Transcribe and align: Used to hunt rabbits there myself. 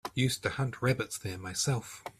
Used 0.15 0.41
to 0.41 0.49
hunt 0.49 0.81
rabbits 0.81 1.19
there 1.19 1.37
myself. 1.37 2.03